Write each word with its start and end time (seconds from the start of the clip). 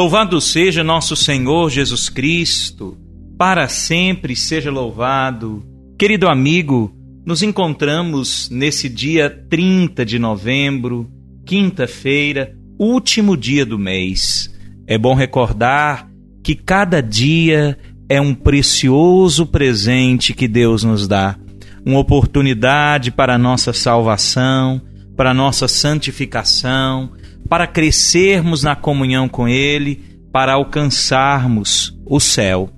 Louvado 0.00 0.40
seja 0.40 0.82
nosso 0.82 1.14
Senhor 1.14 1.68
Jesus 1.68 2.08
Cristo, 2.08 2.96
para 3.36 3.68
sempre 3.68 4.34
seja 4.34 4.70
louvado. 4.70 5.62
Querido 5.98 6.26
amigo, 6.26 6.90
nos 7.26 7.42
encontramos 7.42 8.48
nesse 8.48 8.88
dia 8.88 9.28
30 9.28 10.02
de 10.06 10.18
novembro, 10.18 11.06
quinta-feira, 11.44 12.56
último 12.78 13.36
dia 13.36 13.66
do 13.66 13.78
mês. 13.78 14.50
É 14.86 14.96
bom 14.96 15.14
recordar 15.14 16.08
que 16.42 16.54
cada 16.54 17.02
dia 17.02 17.78
é 18.08 18.18
um 18.18 18.32
precioso 18.32 19.44
presente 19.44 20.32
que 20.32 20.48
Deus 20.48 20.82
nos 20.82 21.06
dá, 21.06 21.36
uma 21.84 21.98
oportunidade 21.98 23.10
para 23.10 23.34
a 23.34 23.38
nossa 23.38 23.74
salvação, 23.74 24.80
para 25.14 25.32
a 25.32 25.34
nossa 25.34 25.68
santificação, 25.68 27.12
para 27.50 27.66
crescermos 27.66 28.62
na 28.62 28.76
comunhão 28.76 29.28
com 29.28 29.48
Ele, 29.48 30.00
para 30.32 30.52
alcançarmos 30.52 31.98
o 32.06 32.20
céu. 32.20 32.70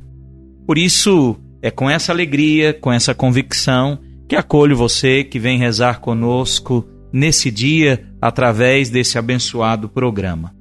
Por 0.66 0.78
isso, 0.78 1.36
é 1.60 1.70
com 1.70 1.90
essa 1.90 2.10
alegria, 2.10 2.72
com 2.72 2.90
essa 2.90 3.14
convicção, 3.14 3.98
que 4.26 4.34
acolho 4.34 4.74
você 4.74 5.22
que 5.22 5.38
vem 5.38 5.58
rezar 5.58 6.00
conosco 6.00 6.88
nesse 7.12 7.50
dia 7.50 8.08
através 8.18 8.88
desse 8.88 9.18
abençoado 9.18 9.90
programa. 9.90 10.54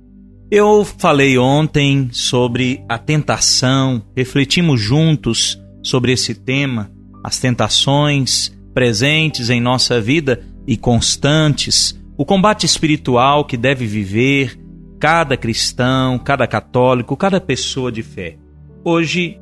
Eu 0.51 0.83
falei 0.83 1.37
ontem 1.37 2.09
sobre 2.11 2.83
a 2.89 2.97
tentação, 2.97 4.03
refletimos 4.13 4.81
juntos 4.81 5.57
sobre 5.81 6.11
esse 6.11 6.35
tema, 6.35 6.91
as 7.23 7.39
tentações 7.39 8.51
presentes 8.73 9.49
em 9.49 9.61
nossa 9.61 10.01
vida 10.01 10.43
e 10.67 10.75
constantes 10.75 11.97
o 12.21 12.25
combate 12.25 12.67
espiritual 12.67 13.43
que 13.45 13.57
deve 13.57 13.87
viver 13.87 14.55
cada 14.99 15.35
cristão, 15.35 16.19
cada 16.19 16.45
católico, 16.45 17.17
cada 17.17 17.41
pessoa 17.41 17.91
de 17.91 18.03
fé. 18.03 18.37
Hoje 18.83 19.39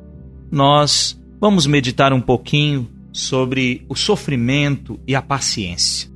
nós 0.50 1.22
vamos 1.38 1.66
meditar 1.66 2.10
um 2.10 2.22
pouquinho 2.22 2.88
sobre 3.12 3.84
o 3.86 3.94
sofrimento 3.94 4.98
e 5.06 5.14
a 5.14 5.20
paciência. 5.20 6.10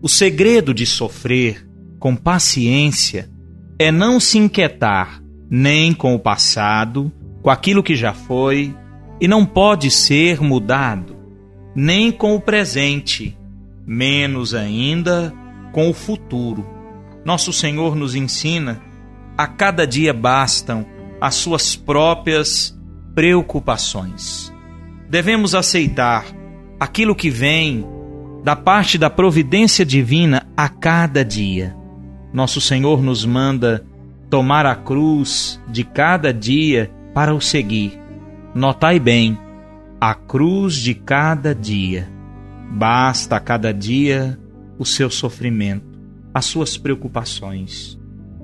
O 0.00 0.08
segredo 0.08 0.72
de 0.72 0.86
sofrer 0.86 1.68
com 1.98 2.16
paciência 2.16 3.30
é 3.78 3.92
não 3.92 4.18
se 4.18 4.38
inquietar 4.38 5.22
nem 5.50 5.92
com 5.92 6.14
o 6.14 6.18
passado, 6.18 7.12
com 7.42 7.50
aquilo 7.50 7.82
que 7.82 7.94
já 7.94 8.14
foi 8.14 8.74
e 9.20 9.28
não 9.28 9.44
pode 9.44 9.90
ser 9.90 10.40
mudado, 10.40 11.14
nem 11.74 12.10
com 12.10 12.34
o 12.34 12.40
presente, 12.40 13.36
menos 13.86 14.54
ainda 14.54 15.30
com 15.76 15.90
o 15.90 15.92
futuro. 15.92 16.66
Nosso 17.22 17.52
Senhor 17.52 17.94
nos 17.94 18.14
ensina: 18.14 18.80
a 19.36 19.46
cada 19.46 19.86
dia 19.86 20.14
bastam 20.14 20.86
as 21.20 21.34
suas 21.34 21.76
próprias 21.76 22.74
preocupações. 23.14 24.50
Devemos 25.06 25.54
aceitar 25.54 26.24
aquilo 26.80 27.14
que 27.14 27.28
vem 27.28 27.86
da 28.42 28.56
parte 28.56 28.96
da 28.96 29.10
providência 29.10 29.84
divina 29.84 30.46
a 30.56 30.66
cada 30.66 31.22
dia. 31.22 31.76
Nosso 32.32 32.58
Senhor 32.58 33.02
nos 33.02 33.26
manda 33.26 33.84
tomar 34.30 34.64
a 34.64 34.74
cruz 34.74 35.60
de 35.68 35.84
cada 35.84 36.32
dia 36.32 36.90
para 37.12 37.34
o 37.34 37.40
seguir. 37.40 38.00
Notai 38.54 38.98
bem, 38.98 39.38
a 40.00 40.14
cruz 40.14 40.76
de 40.76 40.94
cada 40.94 41.54
dia. 41.54 42.08
Basta 42.70 43.36
a 43.36 43.40
cada 43.40 43.74
dia 43.74 44.38
o 44.78 44.84
seu 44.84 45.10
sofrimento, 45.10 45.98
as 46.32 46.44
suas 46.44 46.76
preocupações. 46.76 47.98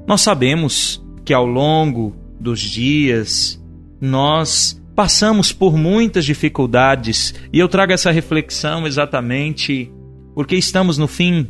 Nós 0.07 0.21
sabemos 0.21 1.05
que 1.25 1.33
ao 1.33 1.47
longo 1.47 2.17
dos 2.41 2.61
dias 2.61 3.63
nós 4.01 4.81
passamos 4.95 5.53
por 5.53 5.77
muitas 5.77 6.25
dificuldades 6.25 7.35
e 7.53 7.59
eu 7.59 7.69
trago 7.69 7.93
essa 7.93 8.11
reflexão 8.11 8.87
exatamente 8.87 9.91
porque 10.35 10.57
estamos 10.57 10.99
no 10.99 11.07
fim 11.07 11.49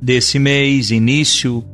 desse 0.00 0.38
mês, 0.38 0.90
início 0.90 1.64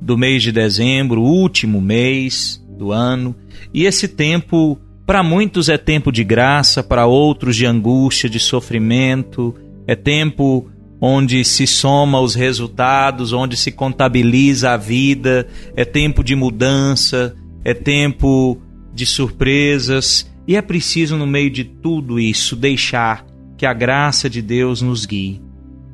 do 0.00 0.16
mês 0.16 0.42
de 0.42 0.52
dezembro, 0.52 1.22
último 1.22 1.80
mês 1.80 2.64
do 2.76 2.92
ano, 2.92 3.34
e 3.74 3.84
esse 3.84 4.06
tempo 4.08 4.78
para 5.04 5.22
muitos 5.22 5.68
é 5.68 5.78
tempo 5.78 6.12
de 6.12 6.22
graça, 6.22 6.82
para 6.82 7.06
outros 7.06 7.56
de 7.56 7.66
angústia, 7.66 8.28
de 8.28 8.38
sofrimento, 8.38 9.54
é 9.86 9.96
tempo 9.96 10.70
onde 11.00 11.44
se 11.44 11.66
soma 11.66 12.20
os 12.20 12.34
resultados, 12.34 13.32
onde 13.32 13.56
se 13.56 13.70
contabiliza 13.70 14.70
a 14.70 14.76
vida, 14.76 15.46
é 15.76 15.84
tempo 15.84 16.24
de 16.24 16.34
mudança, 16.34 17.36
é 17.64 17.72
tempo 17.72 18.60
de 18.92 19.06
surpresas, 19.06 20.28
e 20.46 20.56
é 20.56 20.62
preciso, 20.62 21.16
no 21.16 21.26
meio 21.26 21.50
de 21.50 21.62
tudo 21.62 22.18
isso, 22.18 22.56
deixar 22.56 23.24
que 23.56 23.66
a 23.66 23.72
graça 23.72 24.30
de 24.30 24.40
Deus 24.40 24.80
nos 24.80 25.04
guie. 25.04 25.42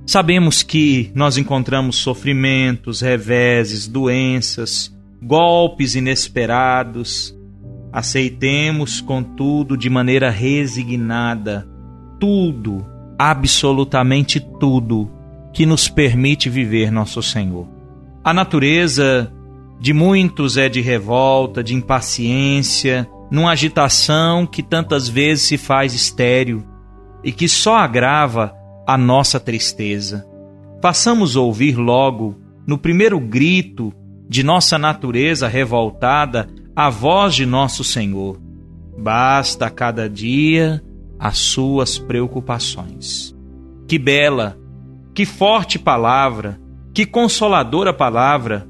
Sabemos 0.06 0.62
que 0.62 1.10
nós 1.14 1.36
encontramos 1.36 1.96
sofrimentos, 1.96 3.00
reveses, 3.00 3.88
doenças, 3.88 4.94
golpes 5.20 5.94
inesperados. 5.94 7.34
Aceitemos, 7.92 9.00
contudo, 9.00 9.76
de 9.76 9.88
maneira 9.88 10.30
resignada, 10.30 11.66
tudo 12.20 12.93
absolutamente 13.18 14.40
tudo 14.40 15.10
que 15.52 15.64
nos 15.64 15.88
permite 15.88 16.48
viver 16.50 16.90
nosso 16.90 17.22
Senhor. 17.22 17.66
A 18.22 18.32
natureza 18.34 19.32
de 19.80 19.92
muitos 19.92 20.56
é 20.56 20.68
de 20.68 20.80
revolta, 20.80 21.62
de 21.62 21.74
impaciência, 21.74 23.08
numa 23.30 23.52
agitação 23.52 24.46
que 24.46 24.62
tantas 24.62 25.08
vezes 25.08 25.44
se 25.44 25.58
faz 25.58 25.94
estéril 25.94 26.64
e 27.22 27.32
que 27.32 27.48
só 27.48 27.76
agrava 27.76 28.54
a 28.86 28.98
nossa 28.98 29.40
tristeza. 29.40 30.26
Façamos 30.82 31.36
ouvir 31.36 31.76
logo, 31.76 32.36
no 32.66 32.78
primeiro 32.78 33.18
grito 33.18 33.92
de 34.28 34.42
nossa 34.42 34.78
natureza 34.78 35.48
revoltada, 35.48 36.48
a 36.74 36.90
voz 36.90 37.34
de 37.34 37.46
nosso 37.46 37.84
Senhor. 37.84 38.40
Basta 38.98 39.70
cada 39.70 40.08
dia 40.08 40.82
as 41.18 41.38
suas 41.38 41.98
preocupações. 41.98 43.34
Que 43.86 43.98
bela, 43.98 44.58
que 45.14 45.24
forte 45.24 45.78
palavra, 45.78 46.60
que 46.92 47.06
consoladora 47.06 47.92
palavra, 47.92 48.68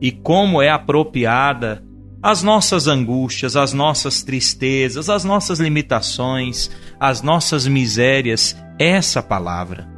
e 0.00 0.10
como 0.10 0.62
é 0.62 0.70
apropriada 0.70 1.84
as 2.22 2.42
nossas 2.42 2.86
angústias, 2.86 3.56
as 3.56 3.72
nossas 3.72 4.22
tristezas, 4.22 5.08
as 5.08 5.24
nossas 5.24 5.58
limitações, 5.58 6.70
as 6.98 7.22
nossas 7.22 7.66
misérias, 7.66 8.56
essa 8.78 9.22
palavra. 9.22 9.88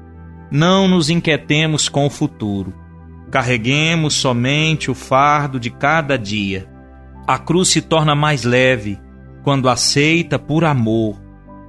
Não 0.50 0.86
nos 0.86 1.10
inquietemos 1.10 1.88
com 1.88 2.06
o 2.06 2.10
futuro. 2.10 2.74
Carreguemos 3.30 4.14
somente 4.14 4.90
o 4.90 4.94
fardo 4.94 5.58
de 5.58 5.70
cada 5.70 6.16
dia. 6.16 6.68
A 7.26 7.38
cruz 7.38 7.68
se 7.68 7.80
torna 7.80 8.14
mais 8.14 8.44
leve 8.44 9.00
quando 9.42 9.68
aceita 9.68 10.38
por 10.38 10.64
amor 10.64 11.20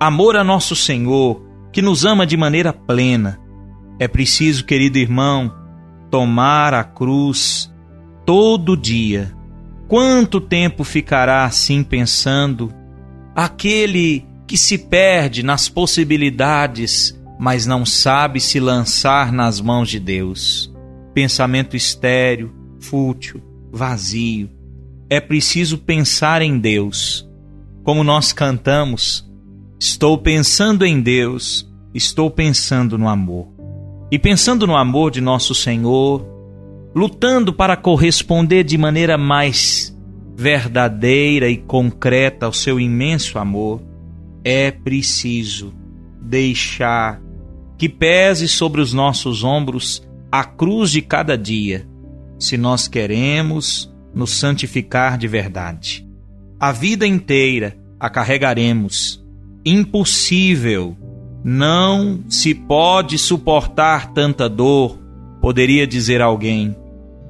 amor 0.06 0.36
a 0.36 0.44
nosso 0.44 0.76
Senhor, 0.76 1.42
que 1.72 1.82
nos 1.82 2.06
ama 2.06 2.26
de 2.26 2.38
maneira 2.38 2.74
plena. 2.74 3.40
É 4.00 4.08
preciso, 4.08 4.66
querido 4.66 4.98
irmão, 4.98 5.54
tomar 6.12 6.74
a 6.74 6.84
cruz 6.84 7.74
todo 8.26 8.78
dia. 8.78 9.34
Quanto 9.88 10.42
tempo 10.42 10.84
ficará 10.84 11.46
assim 11.46 11.84
pensando? 11.84 12.74
Aquele 13.36 14.26
que 14.48 14.58
se 14.58 14.78
perde 14.78 15.44
nas 15.44 15.70
possibilidades, 15.70 17.20
mas 17.40 17.66
não 17.66 17.86
sabe 17.86 18.40
se 18.40 18.60
lançar 18.60 19.32
nas 19.32 19.60
mãos 19.60 19.90
de 19.90 20.00
Deus. 20.00 20.74
Pensamento 21.14 21.76
estéril, 21.76 22.52
fútil, 22.80 23.42
vazio. 23.72 24.50
É 25.10 25.20
preciso 25.20 25.78
pensar 25.78 26.42
em 26.42 26.60
Deus. 26.60 27.28
Como 27.84 28.04
nós 28.04 28.32
cantamos, 28.34 29.30
Estou 29.86 30.18
pensando 30.18 30.86
em 30.86 31.02
Deus, 31.02 31.70
estou 31.94 32.32
pensando 32.32 32.98
no 32.98 33.10
amor. 33.10 33.50
E 34.10 34.18
pensando 34.18 34.66
no 34.66 34.78
amor 34.78 35.12
de 35.12 35.20
nosso 35.20 35.54
Senhor, 35.54 36.26
lutando 36.96 37.52
para 37.52 37.76
corresponder 37.76 38.64
de 38.64 38.78
maneira 38.78 39.18
mais 39.18 39.94
verdadeira 40.38 41.50
e 41.50 41.58
concreta 41.58 42.46
ao 42.46 42.54
seu 42.54 42.80
imenso 42.80 43.38
amor, 43.38 43.82
é 44.42 44.72
preciso 44.72 45.74
deixar 46.22 47.22
que 47.78 47.90
pese 47.90 48.48
sobre 48.48 48.80
os 48.80 48.94
nossos 48.94 49.44
ombros 49.44 50.02
a 50.32 50.46
cruz 50.46 50.92
de 50.92 51.02
cada 51.02 51.38
dia, 51.38 51.86
se 52.40 52.56
nós 52.56 52.88
queremos 52.88 53.94
nos 54.16 54.32
santificar 54.32 55.18
de 55.18 55.28
verdade. 55.28 56.08
A 56.58 56.72
vida 56.72 57.06
inteira 57.06 57.78
a 58.00 58.10
carregaremos. 58.10 59.23
Impossível. 59.66 60.98
Não 61.44 62.20
se 62.30 62.54
pode 62.54 63.18
suportar 63.18 64.14
tanta 64.14 64.48
dor, 64.48 64.98
poderia 65.42 65.86
dizer 65.86 66.22
alguém. 66.22 66.76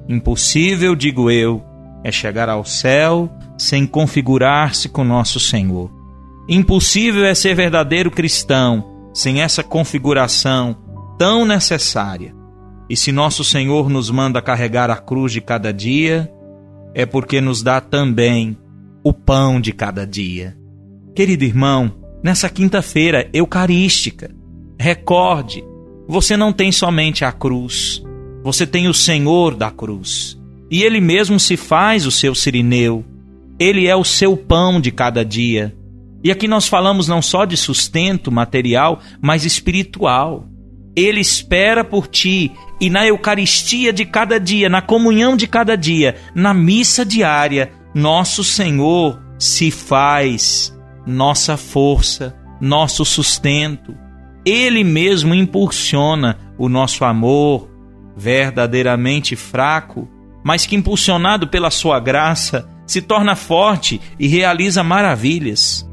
Impossível, 0.08 0.94
digo 0.94 1.30
eu, 1.30 1.62
é 2.04 2.12
chegar 2.12 2.48
ao 2.48 2.64
céu 2.64 3.30
sem 3.58 3.86
configurar-se 3.86 4.88
com 4.88 5.04
nosso 5.04 5.40
Senhor. 5.40 5.90
Impossível 6.48 7.24
é 7.24 7.34
ser 7.34 7.54
verdadeiro 7.54 8.10
cristão 8.10 9.10
sem 9.14 9.40
essa 9.40 9.62
configuração 9.62 10.76
tão 11.18 11.44
necessária. 11.44 12.34
E 12.90 12.96
se 12.96 13.12
nosso 13.12 13.42
Senhor 13.42 13.88
nos 13.88 14.10
manda 14.10 14.42
carregar 14.42 14.90
a 14.90 14.96
cruz 14.96 15.32
de 15.32 15.40
cada 15.40 15.72
dia, 15.72 16.30
é 16.92 17.06
porque 17.06 17.40
nos 17.40 17.62
dá 17.62 17.80
também 17.80 18.58
o 19.02 19.12
pão 19.12 19.60
de 19.60 19.72
cada 19.72 20.06
dia. 20.06 20.56
Querido 21.14 21.44
irmão, 21.44 22.03
nessa 22.24 22.48
quinta-feira 22.48 23.28
eucarística, 23.34 24.34
recorde, 24.80 25.62
você 26.08 26.38
não 26.38 26.54
tem 26.54 26.72
somente 26.72 27.22
a 27.22 27.30
cruz, 27.30 28.02
você 28.42 28.66
tem 28.66 28.88
o 28.88 28.94
Senhor 28.94 29.54
da 29.54 29.70
cruz. 29.70 30.40
E 30.70 30.82
Ele 30.82 31.02
mesmo 31.02 31.38
se 31.38 31.54
faz 31.54 32.06
o 32.06 32.10
seu 32.10 32.34
sirineu. 32.34 33.04
Ele 33.58 33.86
é 33.86 33.94
o 33.94 34.02
seu 34.02 34.36
pão 34.36 34.80
de 34.80 34.90
cada 34.90 35.22
dia. 35.22 35.76
E 36.24 36.30
aqui 36.30 36.48
nós 36.48 36.66
falamos 36.66 37.06
não 37.06 37.20
só 37.20 37.44
de 37.44 37.58
sustento 37.58 38.32
material, 38.32 39.00
mas 39.20 39.44
espiritual. 39.44 40.48
Ele 40.96 41.20
espera 41.20 41.84
por 41.84 42.06
ti 42.06 42.50
e 42.80 42.88
na 42.88 43.06
Eucaristia 43.06 43.92
de 43.92 44.06
cada 44.06 44.40
dia, 44.40 44.68
na 44.68 44.80
comunhão 44.80 45.36
de 45.36 45.46
cada 45.46 45.76
dia, 45.76 46.16
na 46.34 46.54
missa 46.54 47.04
diária, 47.04 47.70
nosso 47.94 48.42
Senhor 48.42 49.20
se 49.38 49.70
faz 49.70 50.73
nossa 51.06 51.56
força, 51.56 52.34
nosso 52.60 53.04
sustento. 53.04 53.94
Ele 54.44 54.84
mesmo 54.84 55.34
impulsiona 55.34 56.38
o 56.58 56.68
nosso 56.68 57.04
amor 57.04 57.70
verdadeiramente 58.16 59.34
fraco, 59.34 60.08
mas 60.44 60.66
que 60.66 60.76
impulsionado 60.76 61.48
pela 61.48 61.70
sua 61.70 61.98
graça 61.98 62.68
se 62.86 63.00
torna 63.00 63.34
forte 63.34 64.00
e 64.18 64.26
realiza 64.26 64.82
maravilhas. 64.82 65.88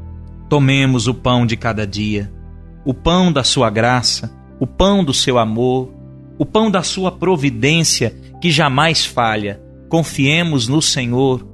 Tomemos 0.48 1.06
o 1.08 1.14
pão 1.14 1.46
de 1.46 1.56
cada 1.56 1.86
dia, 1.86 2.32
o 2.84 2.92
pão 2.92 3.32
da 3.32 3.42
sua 3.42 3.70
graça, 3.70 4.30
o 4.60 4.66
pão 4.66 5.02
do 5.02 5.14
seu 5.14 5.38
amor, 5.38 5.92
o 6.38 6.44
pão 6.44 6.70
da 6.70 6.82
sua 6.82 7.10
providência 7.10 8.14
que 8.40 8.50
jamais 8.50 9.04
falha. 9.04 9.60
Confiemos 9.88 10.68
no 10.68 10.82
Senhor 10.82 11.46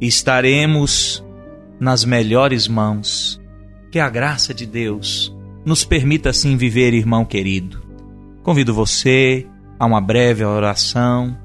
e 0.00 0.06
estaremos 0.06 1.24
nas 1.78 2.04
melhores 2.04 2.68
mãos. 2.68 3.40
Que 3.90 3.98
a 3.98 4.08
graça 4.08 4.52
de 4.52 4.66
Deus 4.66 5.34
nos 5.64 5.84
permita 5.84 6.30
assim 6.30 6.56
viver, 6.56 6.92
irmão 6.92 7.24
querido. 7.24 7.82
Convido 8.42 8.74
você 8.74 9.46
a 9.78 9.86
uma 9.86 10.00
breve 10.00 10.44
oração 10.44 11.36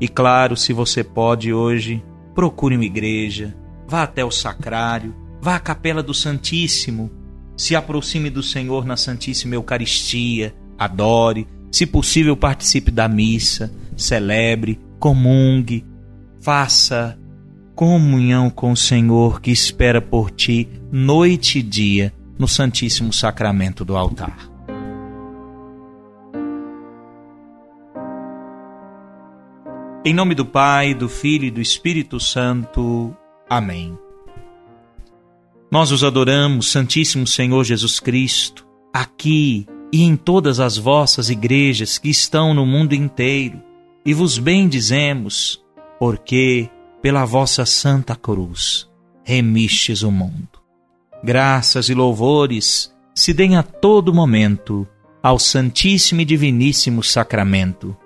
e, 0.00 0.08
claro, 0.08 0.56
se 0.56 0.72
você 0.72 1.02
pode 1.02 1.52
hoje, 1.52 2.02
procure 2.34 2.76
uma 2.76 2.84
igreja, 2.84 3.54
vá 3.86 4.02
até 4.02 4.24
o 4.24 4.30
sacrário, 4.30 5.14
vá 5.40 5.56
à 5.56 5.60
capela 5.60 6.02
do 6.02 6.14
Santíssimo, 6.14 7.10
se 7.56 7.74
aproxime 7.74 8.28
do 8.28 8.42
Senhor 8.42 8.84
na 8.84 8.96
Santíssima 8.96 9.54
Eucaristia, 9.54 10.54
adore, 10.78 11.46
se 11.70 11.86
possível, 11.86 12.36
participe 12.36 12.90
da 12.90 13.08
missa, 13.08 13.72
celebre, 13.96 14.78
comungue, 14.98 15.84
faça 16.40 17.18
comunhão 17.76 18.48
com 18.48 18.72
o 18.72 18.76
Senhor 18.76 19.38
que 19.38 19.50
espera 19.50 20.00
por 20.00 20.30
ti 20.30 20.66
noite 20.90 21.58
e 21.58 21.62
dia 21.62 22.12
no 22.38 22.48
Santíssimo 22.48 23.12
Sacramento 23.12 23.84
do 23.84 23.94
altar. 23.94 24.50
Em 30.02 30.14
nome 30.14 30.34
do 30.34 30.46
Pai, 30.46 30.94
do 30.94 31.08
Filho 31.08 31.44
e 31.44 31.50
do 31.50 31.60
Espírito 31.60 32.18
Santo. 32.18 33.14
Amém. 33.50 33.98
Nós 35.70 35.90
os 35.90 36.02
adoramos, 36.02 36.70
Santíssimo 36.70 37.26
Senhor 37.26 37.62
Jesus 37.64 38.00
Cristo, 38.00 38.66
aqui 38.94 39.66
e 39.92 40.02
em 40.02 40.16
todas 40.16 40.60
as 40.60 40.78
vossas 40.78 41.28
igrejas 41.28 41.98
que 41.98 42.08
estão 42.08 42.54
no 42.54 42.64
mundo 42.64 42.94
inteiro, 42.94 43.60
e 44.04 44.14
vos 44.14 44.38
bendizemos, 44.38 45.62
porque 45.98 46.70
pela 47.06 47.24
vossa 47.24 47.64
santa 47.64 48.16
cruz, 48.16 48.90
remistes 49.22 50.02
o 50.02 50.10
mundo. 50.10 50.58
Graças 51.22 51.88
e 51.88 51.94
louvores 51.94 52.92
se 53.14 53.32
deem 53.32 53.56
a 53.56 53.62
todo 53.62 54.12
momento 54.12 54.84
ao 55.22 55.38
Santíssimo 55.38 56.22
e 56.22 56.24
Diviníssimo 56.24 57.04
Sacramento. 57.04 57.96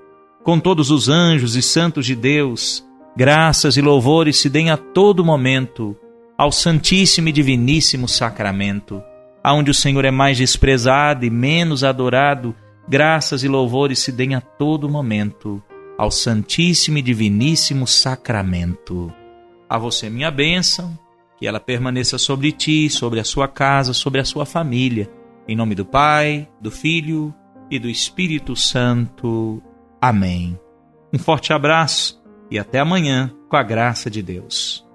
Com 0.44 0.60
todos 0.60 0.90
os 0.90 1.08
anjos 1.08 1.56
e 1.56 1.62
santos 1.62 2.04
de 2.04 2.14
Deus, 2.14 2.86
graças 3.16 3.78
e 3.78 3.80
louvores 3.80 4.36
se 4.36 4.50
deem 4.50 4.70
a 4.70 4.76
todo 4.76 5.24
momento 5.24 5.96
ao 6.36 6.52
Santíssimo 6.52 7.30
e 7.30 7.32
Diviníssimo 7.32 8.06
Sacramento. 8.06 9.02
Aonde 9.42 9.70
o 9.70 9.74
Senhor 9.74 10.04
é 10.04 10.10
mais 10.10 10.36
desprezado 10.36 11.24
e 11.24 11.30
menos 11.30 11.82
adorado, 11.84 12.54
graças 12.86 13.42
e 13.42 13.48
louvores 13.48 13.98
se 13.98 14.12
deem 14.12 14.34
a 14.34 14.42
todo 14.42 14.90
momento 14.90 15.62
ao 16.00 16.10
Santíssimo 16.10 16.96
e 16.96 17.02
Diviníssimo 17.02 17.86
Sacramento. 17.86 19.12
A 19.68 19.76
você 19.76 20.08
minha 20.08 20.30
bênção, 20.30 20.98
que 21.36 21.46
ela 21.46 21.60
permaneça 21.60 22.16
sobre 22.16 22.52
ti, 22.52 22.88
sobre 22.88 23.20
a 23.20 23.24
sua 23.24 23.46
casa, 23.46 23.92
sobre 23.92 24.18
a 24.18 24.24
sua 24.24 24.46
família. 24.46 25.10
Em 25.46 25.54
nome 25.54 25.74
do 25.74 25.84
Pai, 25.84 26.48
do 26.58 26.70
Filho 26.70 27.34
e 27.70 27.78
do 27.78 27.86
Espírito 27.86 28.56
Santo. 28.56 29.62
Amém. 30.00 30.58
Um 31.12 31.18
forte 31.18 31.52
abraço 31.52 32.18
e 32.50 32.58
até 32.58 32.78
amanhã, 32.78 33.30
com 33.50 33.56
a 33.58 33.62
graça 33.62 34.08
de 34.08 34.22
Deus. 34.22 34.89